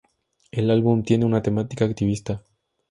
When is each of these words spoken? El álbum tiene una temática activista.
El 0.49 0.71
álbum 0.71 1.03
tiene 1.03 1.25
una 1.25 1.43
temática 1.43 1.85
activista. 1.85 2.43